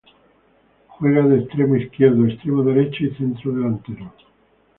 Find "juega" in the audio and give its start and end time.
0.87-1.21